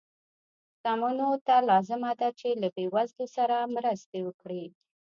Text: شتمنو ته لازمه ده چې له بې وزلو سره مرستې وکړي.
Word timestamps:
شتمنو 0.75 1.31
ته 1.47 1.55
لازمه 1.69 2.11
ده 2.19 2.29
چې 2.39 2.49
له 2.61 2.67
بې 2.75 2.85
وزلو 2.93 3.25
سره 3.35 3.55
مرستې 3.75 4.19
وکړي. 4.23 4.63